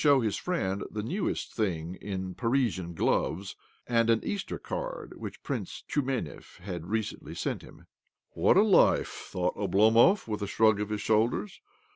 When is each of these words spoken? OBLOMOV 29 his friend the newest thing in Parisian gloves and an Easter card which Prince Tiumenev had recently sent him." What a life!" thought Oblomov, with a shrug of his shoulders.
OBLOMOV 0.01 0.09
29 0.13 0.23
his 0.23 0.37
friend 0.37 0.83
the 0.89 1.03
newest 1.03 1.53
thing 1.53 1.93
in 2.01 2.33
Parisian 2.33 2.95
gloves 2.95 3.55
and 3.85 4.09
an 4.09 4.23
Easter 4.23 4.57
card 4.57 5.15
which 5.19 5.43
Prince 5.43 5.83
Tiumenev 5.87 6.57
had 6.57 6.87
recently 6.89 7.35
sent 7.35 7.61
him." 7.61 7.85
What 8.31 8.57
a 8.57 8.63
life!" 8.63 9.09
thought 9.29 9.55
Oblomov, 9.55 10.27
with 10.27 10.41
a 10.41 10.47
shrug 10.47 10.79
of 10.79 10.89
his 10.89 11.01
shoulders. 11.01 11.61